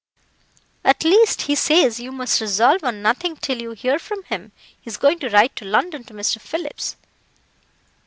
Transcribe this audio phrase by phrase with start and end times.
[0.83, 4.51] "At least, he says you must resolve on nothing till you hear from him.
[4.65, 6.39] He is going to write to London to Mr.
[6.41, 6.95] Phillips."